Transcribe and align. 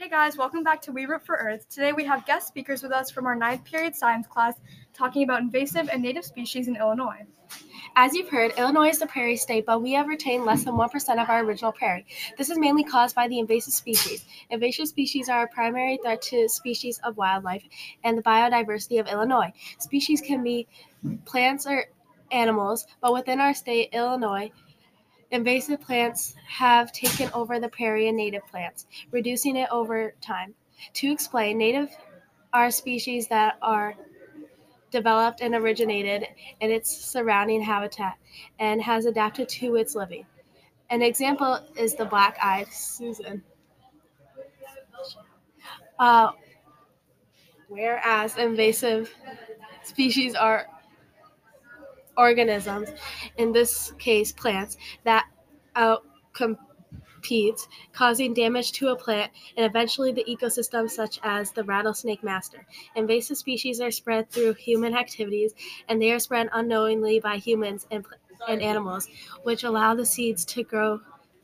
Hey 0.00 0.08
guys, 0.08 0.38
welcome 0.38 0.62
back 0.62 0.80
to 0.82 0.92
We 0.92 1.04
Root 1.04 1.26
for 1.26 1.36
Earth. 1.36 1.68
Today 1.68 1.92
we 1.92 2.06
have 2.06 2.24
guest 2.24 2.48
speakers 2.48 2.82
with 2.82 2.90
us 2.90 3.10
from 3.10 3.26
our 3.26 3.34
ninth 3.34 3.64
period 3.64 3.94
science 3.94 4.26
class 4.26 4.54
talking 4.94 5.24
about 5.24 5.42
invasive 5.42 5.90
and 5.92 6.00
native 6.00 6.24
species 6.24 6.68
in 6.68 6.76
Illinois. 6.76 7.26
As 7.96 8.14
you've 8.14 8.30
heard, 8.30 8.54
Illinois 8.56 8.88
is 8.88 8.98
the 8.98 9.06
prairie 9.06 9.36
state, 9.36 9.66
but 9.66 9.82
we 9.82 9.92
have 9.92 10.08
retained 10.08 10.46
less 10.46 10.64
than 10.64 10.72
1% 10.72 11.22
of 11.22 11.28
our 11.28 11.44
original 11.44 11.70
prairie. 11.70 12.06
This 12.38 12.48
is 12.48 12.58
mainly 12.58 12.82
caused 12.82 13.14
by 13.14 13.28
the 13.28 13.38
invasive 13.38 13.74
species. 13.74 14.24
Invasive 14.48 14.88
species 14.88 15.28
are 15.28 15.42
a 15.42 15.48
primary 15.48 15.98
threat 16.02 16.22
to 16.22 16.48
species 16.48 16.98
of 17.04 17.18
wildlife 17.18 17.64
and 18.02 18.16
the 18.16 18.22
biodiversity 18.22 19.00
of 19.00 19.06
Illinois. 19.06 19.52
Species 19.80 20.22
can 20.22 20.42
be 20.42 20.66
plants 21.26 21.66
or 21.66 21.84
animals, 22.30 22.86
but 23.02 23.12
within 23.12 23.38
our 23.38 23.52
state, 23.52 23.90
Illinois, 23.92 24.50
invasive 25.30 25.80
plants 25.80 26.34
have 26.46 26.92
taken 26.92 27.30
over 27.32 27.60
the 27.60 27.68
prairie 27.68 28.08
and 28.08 28.16
native 28.16 28.46
plants, 28.46 28.86
reducing 29.10 29.56
it 29.56 29.68
over 29.70 30.14
time. 30.20 30.54
To 30.94 31.10
explain, 31.10 31.58
native 31.58 31.90
are 32.52 32.70
species 32.70 33.28
that 33.28 33.58
are 33.62 33.94
developed 34.90 35.40
and 35.40 35.54
originated 35.54 36.26
in 36.60 36.70
its 36.70 36.90
surrounding 36.90 37.62
habitat 37.62 38.18
and 38.58 38.82
has 38.82 39.06
adapted 39.06 39.48
to 39.48 39.76
its 39.76 39.94
living. 39.94 40.26
An 40.90 41.02
example 41.02 41.60
is 41.76 41.94
the 41.94 42.04
black 42.04 42.36
eyed 42.42 42.66
Susan. 42.72 43.42
Uh, 45.98 46.32
whereas 47.68 48.36
invasive 48.36 49.14
species 49.84 50.34
are 50.34 50.66
organisms, 52.16 52.90
in 53.36 53.52
this 53.52 53.92
case 53.98 54.32
plants, 54.32 54.76
that 55.04 55.26
outcompete, 55.76 57.66
causing 57.92 58.34
damage 58.34 58.72
to 58.72 58.88
a 58.88 58.96
plant 58.96 59.30
and 59.56 59.66
eventually 59.66 60.12
the 60.12 60.24
ecosystem, 60.24 60.90
such 60.90 61.20
as 61.22 61.52
the 61.52 61.64
rattlesnake 61.64 62.22
master. 62.22 62.66
Invasive 62.96 63.36
species 63.36 63.80
are 63.80 63.90
spread 63.90 64.30
through 64.30 64.54
human 64.54 64.96
activities, 64.96 65.54
and 65.88 66.00
they 66.00 66.12
are 66.12 66.18
spread 66.18 66.48
unknowingly 66.52 67.20
by 67.20 67.36
humans 67.36 67.86
and, 67.90 68.04
and 68.48 68.62
animals, 68.62 69.08
which 69.42 69.64
allow 69.64 69.94
the 69.94 70.06
seeds 70.06 70.44
to 70.46 70.62
grow 70.62 71.00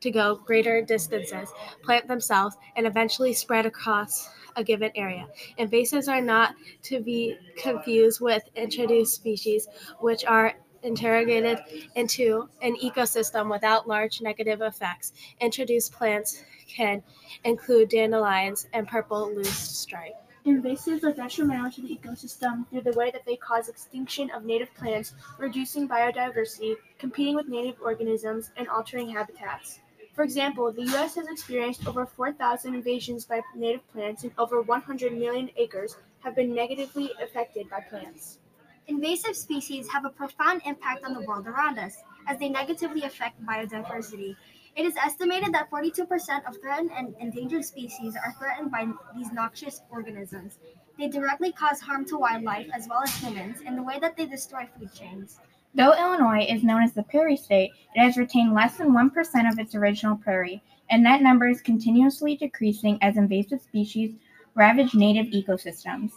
to 0.00 0.10
go 0.12 0.36
greater 0.36 0.80
distances, 0.80 1.52
plant 1.82 2.06
themselves, 2.06 2.56
and 2.76 2.86
eventually 2.86 3.32
spread 3.32 3.66
across 3.66 4.30
a 4.56 4.64
given 4.64 4.90
area. 4.94 5.26
Invasives 5.58 6.08
are 6.08 6.20
not 6.20 6.54
to 6.82 7.00
be 7.00 7.36
confused 7.56 8.20
with 8.20 8.42
introduced 8.54 9.14
species, 9.14 9.68
which 10.00 10.24
are 10.24 10.54
integrated 10.82 11.58
into 11.96 12.48
an 12.62 12.76
ecosystem 12.76 13.50
without 13.50 13.88
large 13.88 14.20
negative 14.20 14.60
effects. 14.62 15.12
Introduced 15.40 15.92
plants 15.92 16.44
can 16.68 17.02
include 17.44 17.88
dandelions 17.88 18.68
and 18.72 18.86
purple 18.86 19.32
loosestrife. 19.34 20.14
Invasives 20.46 21.04
are 21.04 21.12
detrimental 21.12 21.70
to 21.72 21.82
the 21.82 21.94
ecosystem 21.94 22.68
through 22.70 22.80
the 22.80 22.92
way 22.92 23.10
that 23.10 23.26
they 23.26 23.36
cause 23.36 23.68
extinction 23.68 24.30
of 24.30 24.44
native 24.44 24.72
plants, 24.74 25.14
reducing 25.36 25.88
biodiversity, 25.88 26.74
competing 26.98 27.34
with 27.34 27.48
native 27.48 27.74
organisms, 27.82 28.50
and 28.56 28.68
altering 28.68 29.10
habitats. 29.10 29.80
For 30.18 30.24
example, 30.24 30.72
the 30.72 30.82
U.S. 30.82 31.14
has 31.14 31.28
experienced 31.28 31.86
over 31.86 32.04
4,000 32.04 32.74
invasions 32.74 33.24
by 33.24 33.40
native 33.54 33.88
plants, 33.92 34.24
and 34.24 34.32
over 34.36 34.62
100 34.62 35.16
million 35.16 35.48
acres 35.56 35.96
have 36.24 36.34
been 36.34 36.52
negatively 36.52 37.12
affected 37.22 37.70
by 37.70 37.82
plants. 37.82 38.40
Invasive 38.88 39.36
species 39.36 39.88
have 39.92 40.04
a 40.04 40.10
profound 40.10 40.62
impact 40.66 41.04
on 41.04 41.14
the 41.14 41.20
world 41.20 41.46
around 41.46 41.78
us, 41.78 41.98
as 42.26 42.36
they 42.40 42.48
negatively 42.48 43.04
affect 43.04 43.40
biodiversity. 43.46 44.34
It 44.74 44.84
is 44.84 44.96
estimated 44.96 45.54
that 45.54 45.70
42% 45.70 46.08
of 46.48 46.60
threatened 46.60 46.90
and 46.96 47.14
endangered 47.20 47.64
species 47.64 48.16
are 48.16 48.34
threatened 48.40 48.72
by 48.72 48.88
these 49.14 49.30
noxious 49.30 49.82
organisms. 49.88 50.58
They 50.98 51.06
directly 51.06 51.52
cause 51.52 51.80
harm 51.80 52.04
to 52.06 52.18
wildlife 52.18 52.66
as 52.74 52.88
well 52.88 53.04
as 53.04 53.14
humans 53.14 53.60
in 53.60 53.76
the 53.76 53.84
way 53.84 54.00
that 54.00 54.16
they 54.16 54.26
destroy 54.26 54.66
food 54.76 54.92
chains. 54.92 55.38
Though 55.74 55.92
Illinois 55.92 56.46
is 56.48 56.64
known 56.64 56.82
as 56.82 56.94
the 56.94 57.02
prairie 57.02 57.36
state, 57.36 57.72
it 57.94 58.00
has 58.00 58.16
retained 58.16 58.54
less 58.54 58.76
than 58.76 58.92
1% 58.92 59.52
of 59.52 59.58
its 59.58 59.74
original 59.74 60.16
prairie, 60.16 60.62
and 60.90 61.04
that 61.04 61.22
number 61.22 61.46
is 61.46 61.60
continuously 61.60 62.36
decreasing 62.36 62.98
as 63.02 63.16
invasive 63.16 63.60
species 63.60 64.14
ravage 64.54 64.94
native 64.94 65.26
ecosystems. 65.26 66.12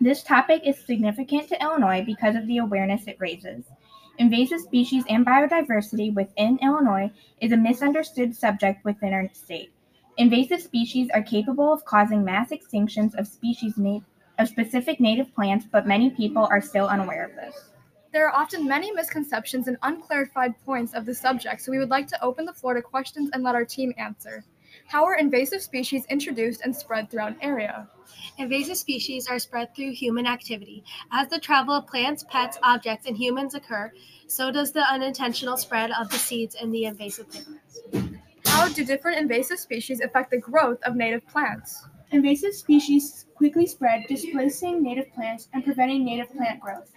This 0.00 0.22
topic 0.22 0.62
is 0.64 0.76
significant 0.84 1.48
to 1.48 1.62
Illinois 1.62 2.02
because 2.04 2.34
of 2.34 2.46
the 2.46 2.58
awareness 2.58 3.06
it 3.06 3.16
raises. 3.20 3.64
Invasive 4.18 4.60
species 4.60 5.04
and 5.08 5.24
biodiversity 5.24 6.12
within 6.12 6.58
Illinois 6.62 7.10
is 7.40 7.52
a 7.52 7.56
misunderstood 7.56 8.34
subject 8.34 8.84
within 8.84 9.12
our 9.12 9.28
state. 9.34 9.72
Invasive 10.16 10.62
species 10.62 11.08
are 11.12 11.22
capable 11.22 11.72
of 11.72 11.84
causing 11.84 12.24
mass 12.24 12.50
extinctions 12.50 13.14
of 13.16 13.28
species 13.28 13.76
na- 13.76 14.00
of 14.38 14.48
specific 14.48 14.98
native 14.98 15.34
plants, 15.34 15.66
but 15.70 15.86
many 15.86 16.10
people 16.10 16.48
are 16.50 16.60
still 16.60 16.88
unaware 16.88 17.26
of 17.26 17.34
this. 17.36 17.75
There 18.16 18.26
are 18.26 18.34
often 18.34 18.66
many 18.66 18.90
misconceptions 18.92 19.68
and 19.68 19.76
unclarified 19.82 20.54
points 20.64 20.94
of 20.94 21.04
the 21.04 21.14
subject, 21.14 21.60
so 21.60 21.70
we 21.70 21.78
would 21.78 21.90
like 21.90 22.08
to 22.08 22.24
open 22.24 22.46
the 22.46 22.52
floor 22.54 22.72
to 22.72 22.80
questions 22.80 23.28
and 23.34 23.42
let 23.42 23.54
our 23.54 23.66
team 23.66 23.92
answer. 23.98 24.42
How 24.86 25.04
are 25.04 25.16
invasive 25.16 25.60
species 25.60 26.06
introduced 26.08 26.62
and 26.62 26.74
spread 26.74 27.10
throughout 27.10 27.32
an 27.32 27.42
area? 27.42 27.90
Invasive 28.38 28.78
species 28.78 29.28
are 29.28 29.38
spread 29.38 29.76
through 29.76 29.92
human 29.92 30.26
activity. 30.26 30.82
As 31.12 31.28
the 31.28 31.38
travel 31.38 31.74
of 31.74 31.86
plants, 31.86 32.24
pets, 32.30 32.56
objects, 32.62 33.06
and 33.06 33.18
humans 33.18 33.54
occur, 33.54 33.92
so 34.28 34.50
does 34.50 34.72
the 34.72 34.90
unintentional 34.90 35.58
spread 35.58 35.90
of 35.90 36.08
the 36.08 36.16
seeds 36.16 36.54
in 36.54 36.70
the 36.70 36.86
invasive 36.86 37.28
plants. 37.28 37.80
How 38.46 38.66
do 38.70 38.82
different 38.82 39.18
invasive 39.18 39.58
species 39.58 40.00
affect 40.00 40.30
the 40.30 40.38
growth 40.38 40.78
of 40.84 40.96
native 40.96 41.26
plants? 41.26 41.84
Invasive 42.12 42.54
species 42.54 43.26
quickly 43.34 43.66
spread, 43.66 44.06
displacing 44.08 44.82
native 44.82 45.12
plants 45.12 45.48
and 45.52 45.64
preventing 45.64 46.04
native 46.04 46.32
plant 46.32 46.60
growth. 46.60 46.90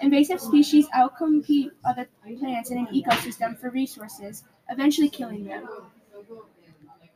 Invasive 0.00 0.40
species 0.40 0.86
outcompete 0.88 1.70
other 1.84 2.08
plants 2.22 2.70
in 2.70 2.78
an 2.78 2.86
ecosystem 2.86 3.58
for 3.58 3.70
resources, 3.70 4.44
eventually 4.68 5.08
killing 5.08 5.44
them. 5.44 5.68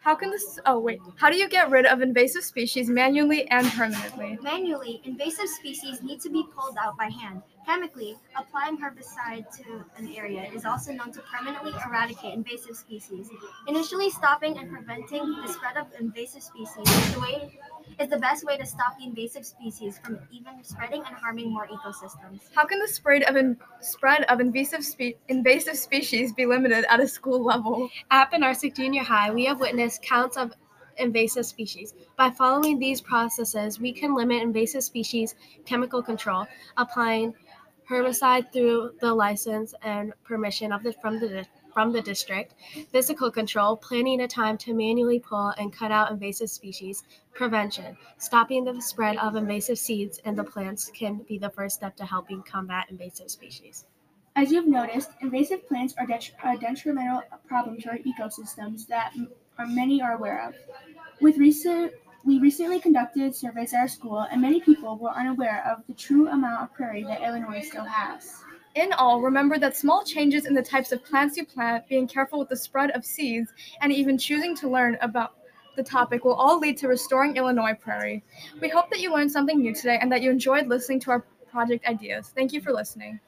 How 0.00 0.14
can 0.14 0.30
this? 0.30 0.58
Oh, 0.64 0.78
wait. 0.78 0.98
How 1.16 1.28
do 1.28 1.36
you 1.36 1.48
get 1.48 1.70
rid 1.70 1.84
of 1.84 2.00
invasive 2.00 2.42
species 2.42 2.88
manually 2.88 3.46
and 3.50 3.66
permanently? 3.66 4.38
Manually, 4.40 5.02
invasive 5.04 5.48
species 5.48 6.02
need 6.02 6.20
to 6.22 6.30
be 6.30 6.42
pulled 6.56 6.76
out 6.82 6.96
by 6.96 7.10
hand. 7.10 7.42
Chemically, 7.70 8.16
applying 8.36 8.76
herbicide 8.78 9.44
to 9.56 9.84
an 9.96 10.12
area 10.16 10.50
is 10.52 10.64
also 10.64 10.90
known 10.90 11.12
to 11.12 11.22
permanently 11.32 11.70
eradicate 11.86 12.34
invasive 12.34 12.74
species. 12.74 13.30
Initially, 13.68 14.10
stopping 14.10 14.58
and 14.58 14.68
preventing 14.72 15.36
the 15.40 15.46
spread 15.46 15.76
of 15.76 15.86
invasive 16.00 16.42
species 16.42 16.76
is 16.84 17.14
the, 17.14 17.20
way, 17.20 17.60
is 18.00 18.08
the 18.08 18.18
best 18.18 18.44
way 18.44 18.56
to 18.56 18.66
stop 18.66 18.98
the 18.98 19.04
invasive 19.04 19.46
species 19.46 20.00
from 20.02 20.18
even 20.32 20.64
spreading 20.64 21.04
and 21.06 21.14
harming 21.14 21.52
more 21.52 21.68
ecosystems. 21.68 22.40
How 22.56 22.66
can 22.66 22.80
the 22.80 22.88
spread 22.88 23.22
of 23.22 23.36
in, 23.36 23.56
spread 23.80 24.24
of 24.24 24.40
invasive 24.40 24.84
spe- 24.84 25.20
invasive 25.28 25.76
species 25.76 26.32
be 26.32 26.46
limited 26.46 26.84
at 26.90 26.98
a 26.98 27.06
school 27.06 27.44
level? 27.44 27.88
At 28.10 28.32
Penarctic 28.32 28.74
Junior 28.74 29.04
High, 29.04 29.30
we 29.30 29.44
have 29.44 29.60
witnessed 29.60 30.02
counts 30.02 30.36
of 30.36 30.52
invasive 30.98 31.46
species. 31.46 31.94
By 32.16 32.30
following 32.30 32.78
these 32.78 33.00
processes, 33.00 33.80
we 33.80 33.92
can 33.92 34.14
limit 34.14 34.42
invasive 34.42 34.82
species 34.82 35.34
chemical 35.64 36.02
control, 36.02 36.46
applying 36.76 37.32
herbicide 37.90 38.52
through 38.52 38.92
the 39.00 39.12
license 39.12 39.74
and 39.82 40.12
permission 40.24 40.72
of 40.72 40.82
the 40.82 40.92
from 40.92 41.18
the 41.20 41.46
from 41.74 41.92
the 41.92 42.02
district, 42.02 42.54
physical 42.90 43.30
control, 43.30 43.76
planning 43.76 44.20
a 44.20 44.28
time 44.28 44.58
to 44.58 44.74
manually 44.74 45.20
pull 45.20 45.48
and 45.58 45.72
cut 45.72 45.92
out 45.92 46.10
invasive 46.10 46.50
species, 46.50 47.04
prevention, 47.32 47.96
stopping 48.18 48.64
the 48.64 48.80
spread 48.80 49.16
of 49.18 49.36
invasive 49.36 49.78
seeds 49.78 50.20
and 50.24 50.36
the 50.36 50.42
plants 50.44 50.90
can 50.92 51.18
be 51.28 51.38
the 51.38 51.50
first 51.50 51.76
step 51.76 51.94
to 51.96 52.04
helping 52.04 52.42
combat 52.42 52.86
invasive 52.90 53.30
species. 53.30 53.86
As 54.34 54.50
you've 54.50 54.66
noticed, 54.66 55.10
invasive 55.20 55.66
plants 55.68 55.94
are 55.98 56.06
det- 56.06 56.32
a 56.44 56.56
detrimental 56.56 57.22
problem 57.46 57.80
to 57.82 57.90
our 57.90 57.98
ecosystems 57.98 58.86
that 58.88 59.12
m- 59.16 59.28
are 59.58 59.66
many 59.66 60.00
are 60.02 60.12
aware 60.14 60.48
of. 60.48 60.54
With 61.20 61.36
recent 61.36 61.92
we 62.24 62.38
recently 62.38 62.80
conducted 62.80 63.34
surveys 63.34 63.72
at 63.72 63.80
our 63.80 63.88
school, 63.88 64.26
and 64.30 64.40
many 64.40 64.60
people 64.60 64.96
were 64.96 65.10
unaware 65.10 65.64
of 65.66 65.86
the 65.86 65.94
true 65.94 66.28
amount 66.28 66.62
of 66.62 66.74
prairie 66.74 67.04
that 67.04 67.22
Illinois 67.22 67.62
still 67.62 67.84
has. 67.84 68.42
In 68.74 68.92
all, 68.92 69.20
remember 69.20 69.58
that 69.58 69.76
small 69.76 70.04
changes 70.04 70.46
in 70.46 70.54
the 70.54 70.62
types 70.62 70.92
of 70.92 71.04
plants 71.04 71.36
you 71.36 71.44
plant, 71.44 71.88
being 71.88 72.06
careful 72.06 72.38
with 72.38 72.48
the 72.48 72.56
spread 72.56 72.90
of 72.92 73.04
seeds, 73.04 73.52
and 73.80 73.92
even 73.92 74.18
choosing 74.18 74.54
to 74.56 74.68
learn 74.68 74.96
about 75.00 75.34
the 75.76 75.82
topic 75.82 76.24
will 76.24 76.34
all 76.34 76.58
lead 76.58 76.76
to 76.78 76.88
restoring 76.88 77.36
Illinois 77.36 77.74
prairie. 77.74 78.22
We 78.60 78.68
hope 78.68 78.90
that 78.90 79.00
you 79.00 79.12
learned 79.12 79.32
something 79.32 79.60
new 79.60 79.74
today 79.74 79.98
and 80.00 80.12
that 80.12 80.22
you 80.22 80.30
enjoyed 80.30 80.68
listening 80.68 81.00
to 81.00 81.10
our 81.12 81.20
project 81.50 81.86
ideas. 81.86 82.32
Thank 82.34 82.52
you 82.52 82.60
for 82.60 82.72
listening. 82.72 83.18